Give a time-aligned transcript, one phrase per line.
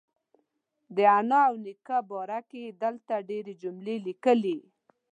[0.95, 4.57] د انا او نیکه باره کې یې دلته ډېرې جملې لیکلي.